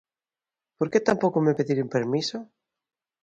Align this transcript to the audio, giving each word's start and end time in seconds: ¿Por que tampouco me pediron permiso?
¿Por 0.77 0.87
que 0.91 1.05
tampouco 1.07 1.39
me 1.45 1.57
pediron 1.57 1.93
permiso? 1.95 2.37